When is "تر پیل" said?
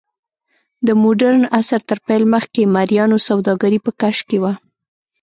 1.89-2.23